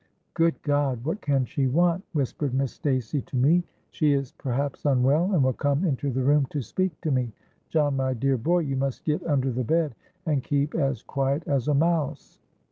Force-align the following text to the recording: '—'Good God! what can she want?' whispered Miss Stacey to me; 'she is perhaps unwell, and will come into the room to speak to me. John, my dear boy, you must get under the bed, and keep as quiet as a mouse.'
'—'Good 0.33 0.59
God! 0.63 1.05
what 1.05 1.21
can 1.21 1.45
she 1.45 1.67
want?' 1.67 2.03
whispered 2.13 2.55
Miss 2.55 2.71
Stacey 2.73 3.21
to 3.21 3.35
me; 3.35 3.63
'she 3.91 4.13
is 4.13 4.31
perhaps 4.31 4.83
unwell, 4.83 5.31
and 5.31 5.43
will 5.43 5.53
come 5.53 5.85
into 5.85 6.09
the 6.09 6.23
room 6.23 6.47
to 6.49 6.59
speak 6.59 6.99
to 7.01 7.11
me. 7.11 7.31
John, 7.69 7.97
my 7.97 8.15
dear 8.15 8.37
boy, 8.39 8.61
you 8.61 8.75
must 8.75 9.03
get 9.05 9.23
under 9.27 9.51
the 9.51 9.63
bed, 9.63 9.93
and 10.25 10.41
keep 10.43 10.73
as 10.73 11.03
quiet 11.03 11.43
as 11.45 11.67
a 11.67 11.75
mouse.' 11.75 12.39